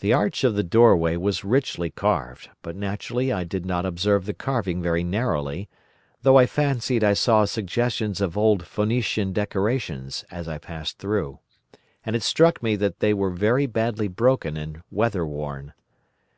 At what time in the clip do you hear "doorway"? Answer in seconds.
0.62-1.16